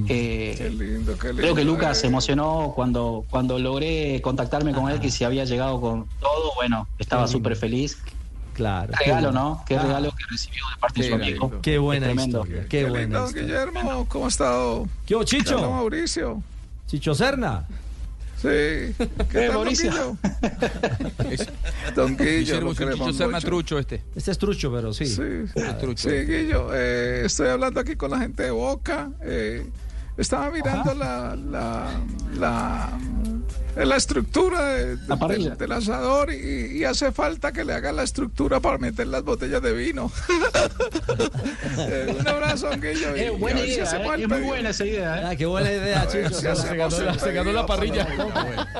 Eh, 0.08 0.56
qué 0.58 0.70
lindo, 0.70 1.18
qué 1.18 1.28
lindo, 1.28 1.42
creo 1.42 1.56
que 1.56 1.64
Lucas 1.64 2.00
se 2.00 2.08
emocionó 2.08 2.74
cuando, 2.76 3.26
cuando 3.30 3.60
logré 3.60 4.22
contactarme 4.22 4.74
con 4.74 4.90
él, 4.90 5.00
que 5.00 5.12
si 5.12 5.24
había 5.24 5.46
llegado 5.46 5.80
con 5.80 6.08
todo, 6.20 6.54
bueno, 6.56 6.88
estaba 7.00 7.28
súper 7.28 7.56
feliz. 7.56 7.98
Claro. 8.54 8.94
Qué 8.98 9.06
regalo, 9.06 9.32
¿no? 9.32 9.64
Qué 9.68 9.80
regalo 9.80 10.12
que 10.12 10.24
recibió 10.30 10.64
de 10.70 10.78
parte 10.80 11.02
de 11.02 11.10
su 11.10 11.16
amigo. 11.16 11.62
Qué 11.62 11.78
buena 11.78 12.12
historia. 12.12 12.66
Qué, 12.70 12.86
buena 12.86 13.26
Guillermo, 13.28 14.06
¿cómo 14.08 14.26
ha 14.26 14.30
estado? 14.30 14.88
¿Qué 15.06 15.16
Chicho? 15.26 15.60
Mauricio. 15.60 16.42
Chicho 16.88 17.16
Serna. 17.16 17.66
Sí. 18.40 18.94
¿Qué 19.32 19.48
tal, 19.48 19.54
Mauricio? 19.54 19.92
Don 21.96 22.18
Guillo, 22.18 22.74
Chicho 22.74 23.14
Serna 23.14 23.40
trucho 23.40 23.80
este. 23.80 24.04
Este 24.16 24.32
es 24.32 24.38
trucho, 24.38 24.72
pero 24.72 24.94
sí. 24.94 25.06
Sí, 25.06 25.22
ah, 25.66 25.78
trucho. 25.78 26.10
sí 26.10 26.16
Guillo. 26.16 26.70
Eh, 26.74 27.24
estoy 27.26 27.48
hablando 27.48 27.80
aquí 27.80 27.96
con 27.96 28.12
la 28.12 28.20
gente 28.20 28.44
de 28.44 28.52
Boca. 28.52 29.10
Eh, 29.22 29.66
estaba 30.17 30.51
mirando 30.51 30.93
la, 30.93 31.36
la, 31.36 31.88
la, 32.38 32.89
la, 33.75 33.96
estructura 33.96 34.63
de, 34.65 34.98
del 35.58 35.72
asador 35.72 36.32
y, 36.32 36.84
hace 36.84 37.12
falta 37.12 37.51
que 37.51 37.65
le 37.65 37.74
haga 37.74 37.91
la 37.91 38.03
estructura 38.03 38.60
para 38.60 38.77
meter 38.77 39.08
las 39.08 39.24
botellas 39.24 39.62
de 39.62 39.74
vino. 39.74 40.12
Eh, 41.75 42.15
un 42.20 42.27
abrazo, 42.27 42.70
Guillo. 42.72 43.15
Es 43.15 43.39
buena 43.39 43.62
idea, 43.62 43.84
eh, 43.84 44.22
es 44.22 44.29
muy 44.29 44.41
buena 44.41 44.70
esa 44.70 44.86
idea. 44.86 45.22
¿eh? 45.22 45.25
Ah, 45.25 45.36
qué 45.36 45.46
buena 45.46 45.72
idea, 45.72 46.08
se, 46.10 46.22
ganó, 46.22 46.91
se, 46.91 47.32
ganó, 47.34 47.51
la 47.51 47.65
parrilla. 47.65 48.08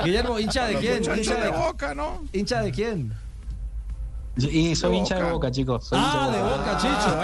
Guillermo, 0.04 0.38
¿hincha 0.38 0.66
de 0.66 0.76
quién? 0.76 1.02
Hincha 1.02 1.40
de 1.40 1.50
boca, 1.50 1.94
¿no? 1.94 2.22
¿Hincha 2.32 2.62
de 2.62 2.70
quién? 2.70 3.12
Y 4.36 4.74
soy 4.74 4.96
hincha 4.96 5.16
de 5.16 5.30
boca, 5.30 5.50
chicos. 5.50 5.88
ah, 5.92 6.30
de 6.32 6.42
boca, 6.42 6.76
Chicho. 6.78 7.16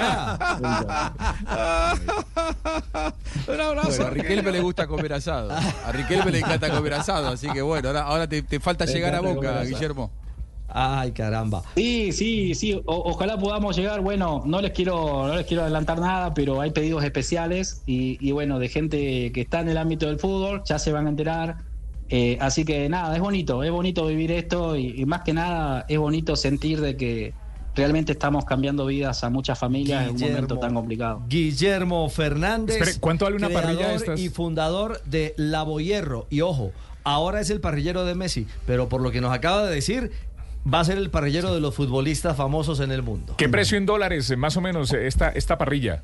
Un 3.52 3.60
abrazo. 3.60 4.06
a 4.06 4.10
Riquelme 4.10 4.52
le 4.52 4.60
gusta 4.60 4.86
comer 4.86 5.14
asado. 5.14 5.50
A 5.50 5.92
Riquelme 5.92 6.30
le 6.30 6.38
encanta 6.38 6.70
comer 6.70 6.94
asado. 6.94 7.28
Así 7.28 7.48
que 7.50 7.62
bueno, 7.62 7.90
ahora, 7.98 8.28
te, 8.28 8.60
falta 8.60 8.84
llegar 8.84 9.14
a 9.14 9.20
boca, 9.20 9.64
Guillermo. 9.64 10.10
Ay, 10.72 11.10
caramba. 11.10 11.64
Sí, 11.74 12.12
sí, 12.12 12.54
sí. 12.54 12.80
ojalá 12.86 13.36
podamos 13.36 13.76
llegar. 13.76 14.02
Bueno, 14.02 14.42
no 14.46 14.60
les 14.60 14.70
quiero, 14.70 15.26
no 15.26 15.34
les 15.34 15.46
quiero 15.46 15.64
adelantar 15.64 15.98
nada, 15.98 16.32
pero 16.32 16.60
hay 16.60 16.70
pedidos 16.70 17.02
especiales 17.02 17.82
y, 17.86 18.24
y 18.24 18.30
bueno, 18.30 18.60
de 18.60 18.68
gente 18.68 19.32
que 19.32 19.40
está 19.40 19.60
en 19.60 19.68
el 19.70 19.78
ámbito 19.78 20.06
del 20.06 20.20
fútbol, 20.20 20.62
ya 20.64 20.78
se 20.78 20.92
van 20.92 21.06
a 21.06 21.10
enterar 21.10 21.69
eh, 22.12 22.36
así 22.40 22.64
que 22.64 22.88
nada, 22.88 23.14
es 23.14 23.20
bonito, 23.20 23.62
es 23.62 23.70
bonito 23.70 24.04
vivir 24.06 24.32
esto 24.32 24.76
y, 24.76 25.04
más 25.06 25.22
que 25.22 25.32
nada 25.32 25.86
es 25.88 25.96
bonito 25.96 26.34
sentir 26.34 26.80
de 26.80 26.96
que 26.96 27.32
realmente 27.76 28.12
estamos 28.12 28.44
cambiando 28.44 28.84
vidas 28.86 29.22
a 29.22 29.30
muchas 29.30 29.56
familias 29.56 30.08
en 30.08 30.16
un 30.16 30.20
momento 30.20 30.58
tan 30.58 30.74
complicado. 30.74 31.22
Guillermo 31.28 32.08
Fernández, 32.08 32.98
¿cuánto 32.98 33.26
vale 33.26 33.36
una 33.36 33.48
parrilla 33.48 33.94
y 34.16 34.28
fundador 34.28 35.00
de 35.04 35.34
Lavohierro. 35.36 36.26
Y 36.30 36.40
ojo, 36.40 36.72
ahora 37.04 37.40
es 37.40 37.48
el 37.50 37.60
parrillero 37.60 38.04
de 38.04 38.16
Messi, 38.16 38.48
pero 38.66 38.88
por 38.88 39.02
lo 39.02 39.12
que 39.12 39.20
nos 39.20 39.32
acaba 39.32 39.64
de 39.64 39.72
decir, 39.72 40.10
va 40.66 40.80
a 40.80 40.84
ser 40.84 40.98
el 40.98 41.10
parrillero 41.10 41.54
de 41.54 41.60
los 41.60 41.76
futbolistas 41.76 42.36
famosos 42.36 42.80
en 42.80 42.90
el 42.90 43.04
mundo. 43.04 43.34
¿Qué 43.36 43.48
precio 43.48 43.78
en 43.78 43.86
dólares, 43.86 44.36
más 44.36 44.56
o 44.56 44.60
menos, 44.60 44.92
esta, 44.92 45.28
esta 45.28 45.58
parrilla? 45.58 46.02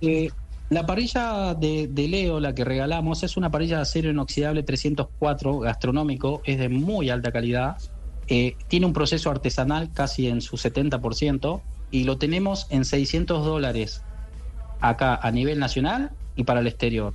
Eh, 0.00 0.30
la 0.70 0.84
parrilla 0.84 1.54
de, 1.54 2.08
Leo, 2.08 2.40
la 2.40 2.54
que 2.54 2.64
regalamos, 2.64 3.22
es 3.22 3.36
una 3.36 3.50
parrilla 3.50 3.76
de 3.76 3.82
acero 3.82 4.10
inoxidable 4.10 4.62
304 4.62 5.60
gastronómico, 5.60 6.42
es 6.44 6.58
de 6.58 6.68
muy 6.68 7.08
alta 7.08 7.32
calidad, 7.32 7.78
eh, 8.26 8.56
tiene 8.68 8.84
un 8.84 8.92
proceso 8.92 9.30
artesanal 9.30 9.90
casi 9.92 10.28
en 10.28 10.42
su 10.42 10.56
70% 10.56 11.62
y 11.90 12.04
lo 12.04 12.18
tenemos 12.18 12.66
en 12.68 12.84
600 12.84 13.46
dólares 13.46 14.02
acá 14.80 15.14
a 15.14 15.30
nivel 15.30 15.58
nacional 15.58 16.10
y 16.36 16.44
para 16.44 16.60
el 16.60 16.66
exterior. 16.66 17.14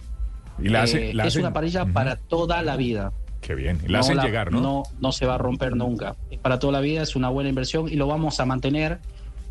¿Y 0.57 0.69
la 0.69 0.85
eh, 0.85 1.13
es 1.23 1.35
una 1.35 1.53
parrilla 1.53 1.85
para 1.85 2.15
toda 2.15 2.61
la 2.63 2.75
vida. 2.75 3.11
Qué 3.41 3.53
bien. 3.53 3.79
Y 3.85 3.89
la 3.89 3.99
hacen 3.99 4.17
llegar, 4.19 4.51
¿no? 4.51 4.61
¿no? 4.61 4.83
No 4.99 5.11
se 5.11 5.25
va 5.25 5.35
a 5.35 5.37
romper 5.37 5.75
nunca. 5.75 6.15
Para 6.41 6.57
toda 6.57 6.73
la 6.73 6.79
vida 6.79 7.03
es 7.03 7.15
una 7.15 7.29
buena 7.29 7.49
inversión 7.49 7.87
y 7.87 7.95
lo 7.95 8.07
vamos 8.07 8.39
a 8.39 8.45
mantener. 8.45 8.99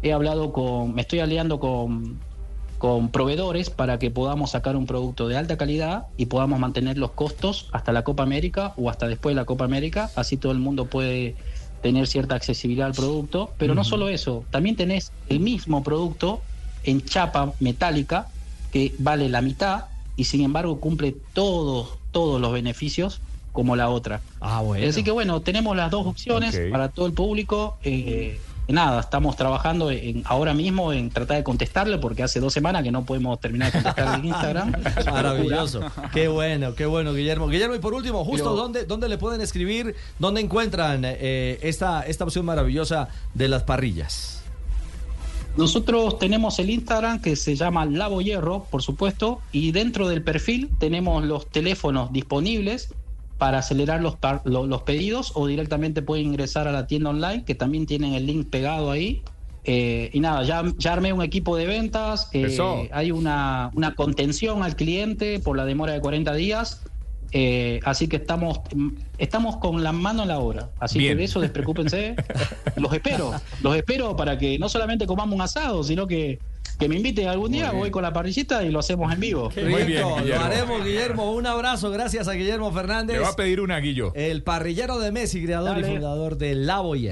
He 0.02 0.12
hablado 0.12 0.52
con, 0.52 0.94
me 0.94 1.02
estoy 1.02 1.20
aliando 1.20 1.60
con 1.60 2.18
con 2.82 3.12
proveedores 3.12 3.70
para 3.70 4.00
que 4.00 4.10
podamos 4.10 4.50
sacar 4.50 4.74
un 4.74 4.86
producto 4.86 5.28
de 5.28 5.36
alta 5.36 5.56
calidad 5.56 6.06
y 6.16 6.26
podamos 6.26 6.58
mantener 6.58 6.98
los 6.98 7.12
costos 7.12 7.68
hasta 7.70 7.92
la 7.92 8.02
Copa 8.02 8.24
América 8.24 8.74
o 8.76 8.90
hasta 8.90 9.06
después 9.06 9.36
de 9.36 9.40
la 9.40 9.44
Copa 9.44 9.64
América, 9.64 10.10
así 10.16 10.36
todo 10.36 10.50
el 10.50 10.58
mundo 10.58 10.86
puede 10.86 11.36
tener 11.80 12.08
cierta 12.08 12.34
accesibilidad 12.34 12.88
al 12.88 12.92
producto, 12.92 13.52
pero 13.56 13.76
no 13.76 13.84
solo 13.84 14.08
eso, 14.08 14.44
también 14.50 14.74
tenés 14.74 15.12
el 15.28 15.38
mismo 15.38 15.84
producto 15.84 16.42
en 16.82 17.04
chapa 17.04 17.54
metálica 17.60 18.26
que 18.72 18.92
vale 18.98 19.28
la 19.28 19.42
mitad 19.42 19.84
y 20.16 20.24
sin 20.24 20.40
embargo 20.40 20.80
cumple 20.80 21.14
todos 21.34 22.00
todos 22.10 22.40
los 22.40 22.52
beneficios 22.52 23.20
como 23.52 23.76
la 23.76 23.90
otra. 23.90 24.22
Ah, 24.40 24.60
bueno. 24.60 24.88
Así 24.88 25.04
que 25.04 25.12
bueno, 25.12 25.40
tenemos 25.42 25.76
las 25.76 25.88
dos 25.92 26.04
opciones 26.04 26.60
para 26.72 26.88
todo 26.88 27.06
el 27.06 27.12
público. 27.12 27.78
Eh, 27.84 28.40
nada, 28.68 29.00
estamos 29.00 29.36
trabajando 29.36 29.90
en, 29.90 30.22
ahora 30.26 30.54
mismo 30.54 30.92
en 30.92 31.10
tratar 31.10 31.38
de 31.38 31.44
contestarle 31.44 31.98
porque 31.98 32.22
hace 32.22 32.40
dos 32.40 32.52
semanas 32.52 32.82
que 32.82 32.90
no 32.90 33.04
podemos 33.04 33.38
terminar 33.40 33.72
de 33.72 33.82
contestarle 33.82 34.14
en 34.16 34.24
Instagram. 34.26 34.72
Maravilloso. 35.06 35.80
qué 36.12 36.28
bueno, 36.28 36.74
qué 36.74 36.86
bueno, 36.86 37.12
Guillermo. 37.12 37.48
Guillermo, 37.48 37.74
y 37.74 37.78
por 37.78 37.94
último, 37.94 38.24
justo 38.24 38.54
dónde, 38.54 38.84
dónde 38.84 39.08
le 39.08 39.18
pueden 39.18 39.40
escribir, 39.40 39.94
dónde 40.18 40.40
encuentran 40.40 41.02
eh, 41.04 41.58
esta, 41.62 42.02
esta 42.02 42.24
opción 42.24 42.46
maravillosa 42.46 43.08
de 43.34 43.48
las 43.48 43.62
parrillas. 43.64 44.42
Nosotros 45.56 46.18
tenemos 46.18 46.58
el 46.60 46.70
Instagram 46.70 47.20
que 47.20 47.36
se 47.36 47.56
llama 47.56 47.84
Lavo 47.84 48.22
Hierro, 48.22 48.66
por 48.70 48.82
supuesto, 48.82 49.40
y 49.52 49.72
dentro 49.72 50.08
del 50.08 50.22
perfil 50.22 50.70
tenemos 50.78 51.24
los 51.24 51.46
teléfonos 51.46 52.10
disponibles 52.10 52.94
para 53.42 53.58
acelerar 53.58 54.00
los, 54.00 54.14
los 54.44 54.82
pedidos 54.82 55.32
o 55.34 55.48
directamente 55.48 56.00
pueden 56.00 56.26
ingresar 56.26 56.68
a 56.68 56.70
la 56.70 56.86
tienda 56.86 57.10
online 57.10 57.42
que 57.44 57.56
también 57.56 57.86
tienen 57.86 58.14
el 58.14 58.24
link 58.24 58.48
pegado 58.50 58.92
ahí. 58.92 59.20
Eh, 59.64 60.10
y 60.12 60.20
nada, 60.20 60.44
ya, 60.44 60.62
ya, 60.78 60.92
armé 60.92 61.12
un 61.12 61.22
equipo 61.22 61.56
de 61.56 61.66
ventas, 61.66 62.30
eh, 62.34 62.88
hay 62.92 63.10
una, 63.10 63.72
una, 63.74 63.96
contención 63.96 64.62
al 64.62 64.76
cliente 64.76 65.40
por 65.40 65.56
la 65.56 65.64
demora 65.64 65.92
de 65.92 66.00
40 66.00 66.32
días, 66.34 66.84
eh, 67.32 67.80
así 67.84 68.06
que 68.06 68.14
estamos, 68.14 68.60
estamos 69.18 69.56
con 69.56 69.82
la 69.82 69.90
mano 69.90 70.22
en 70.22 70.28
la 70.28 70.38
obra, 70.38 70.70
así 70.78 71.00
que 71.00 71.16
de 71.16 71.24
eso 71.24 71.40
despreocúpense, 71.40 72.14
los 72.76 72.92
espero, 72.92 73.32
los 73.60 73.74
espero 73.74 74.14
para 74.14 74.38
que 74.38 74.56
no 74.60 74.68
solamente 74.68 75.04
comamos 75.04 75.34
un 75.34 75.40
asado, 75.40 75.82
sino 75.82 76.06
que 76.06 76.38
que 76.82 76.88
me 76.88 76.96
invite 76.96 77.28
algún 77.28 77.52
día, 77.52 77.70
voy 77.70 77.90
con 77.90 78.02
la 78.02 78.12
parrillita 78.12 78.64
y 78.64 78.70
lo 78.70 78.80
hacemos 78.80 79.12
en 79.12 79.20
vivo. 79.20 79.50
Muy 79.56 79.84
bien, 79.84 80.02
Lo 80.02 80.40
haremos, 80.40 80.84
Guillermo. 80.84 81.32
Un 81.32 81.46
abrazo, 81.46 81.90
gracias 81.90 82.26
a 82.26 82.32
Guillermo 82.32 82.72
Fernández. 82.72 83.16
Le 83.16 83.22
va 83.22 83.30
a 83.30 83.36
pedir 83.36 83.60
un 83.60 83.70
aguillo. 83.70 84.12
El 84.14 84.42
parrillero 84.42 84.98
de 84.98 85.12
Messi, 85.12 85.44
creador 85.44 85.78
y 85.78 85.84
fundador 85.84 86.36
de 86.36 86.54
La 86.54 86.80
Boyer. 86.80 87.10